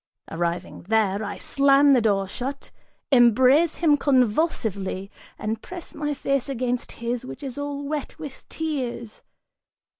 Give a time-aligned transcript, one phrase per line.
[0.31, 2.71] Arriving there, I slam the door shut,
[3.11, 9.21] embrace him convulsively, and press my face against his which is all wet with tears.